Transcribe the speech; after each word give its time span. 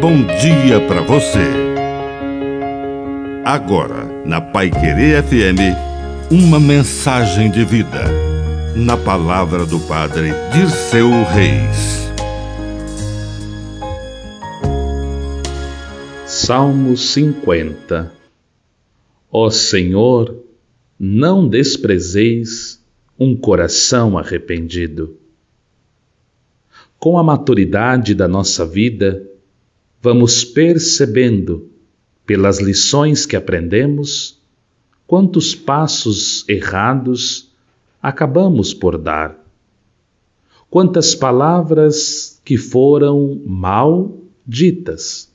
bom 0.00 0.16
dia 0.40 0.80
para 0.88 1.02
você. 1.02 1.44
Agora, 3.44 4.06
na 4.24 4.40
Pai 4.40 4.70
Querer 4.70 5.22
FM, 5.22 5.76
uma 6.30 6.58
mensagem 6.58 7.50
de 7.50 7.66
vida. 7.66 8.04
Na 8.74 8.96
palavra 8.96 9.66
do 9.66 9.78
Padre 9.80 10.30
Dirceu 10.54 11.10
Reis. 11.24 12.10
Salmo 16.24 16.96
50 16.96 18.10
Ó 19.30 19.50
Senhor, 19.50 20.34
não 20.98 21.46
desprezeis 21.46 22.82
um 23.18 23.36
coração 23.36 24.16
arrependido. 24.16 25.18
Com 26.98 27.18
a 27.18 27.22
maturidade 27.22 28.14
da 28.14 28.26
nossa 28.26 28.64
vida, 28.64 29.26
vamos 30.00 30.44
percebendo, 30.44 31.68
pelas 32.24 32.58
lições 32.58 33.26
que 33.26 33.36
aprendemos, 33.36 34.38
quantos 35.06 35.54
passos 35.54 36.48
errados 36.48 37.50
acabamos 38.00 38.72
por 38.72 38.96
dar. 38.96 39.38
Quantas 40.70 41.14
palavras 41.14 42.40
que 42.44 42.56
foram 42.56 43.42
mal 43.44 44.16
ditas. 44.46 45.28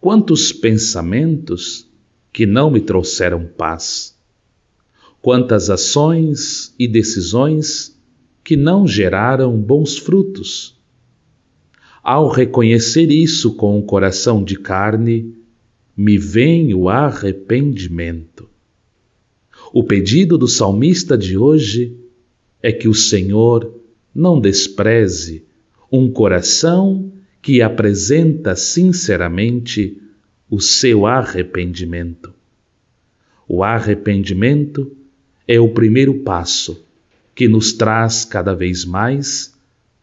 Quantos 0.00 0.52
pensamentos 0.52 1.88
que 2.32 2.44
não 2.44 2.70
me 2.70 2.80
trouxeram 2.80 3.46
paz. 3.46 4.14
Quantas 5.22 5.70
ações 5.70 6.74
e 6.78 6.86
decisões 6.86 7.98
que 8.44 8.56
não 8.56 8.86
geraram 8.86 9.58
bons 9.58 9.96
frutos 9.96 10.75
ao 12.06 12.28
reconhecer 12.28 13.10
isso 13.10 13.54
com 13.54 13.76
o 13.80 13.82
coração 13.82 14.44
de 14.44 14.54
carne, 14.56 15.34
me 15.96 16.16
vem 16.16 16.72
o 16.72 16.88
arrependimento. 16.88 18.48
O 19.72 19.82
pedido 19.82 20.38
do 20.38 20.46
salmista 20.46 21.18
de 21.18 21.36
hoje 21.36 21.96
é 22.62 22.70
que 22.70 22.86
o 22.86 22.94
Senhor 22.94 23.74
não 24.14 24.40
despreze 24.40 25.46
um 25.90 26.08
coração 26.08 27.10
que 27.42 27.60
apresenta 27.60 28.54
sinceramente 28.54 30.00
o 30.48 30.60
seu 30.60 31.06
arrependimento. 31.06 32.32
O 33.48 33.64
arrependimento 33.64 34.92
é 35.48 35.58
o 35.58 35.70
primeiro 35.70 36.14
passo 36.20 36.84
que 37.34 37.48
nos 37.48 37.72
traz 37.72 38.24
cada 38.24 38.54
vez 38.54 38.84
mais 38.84 39.55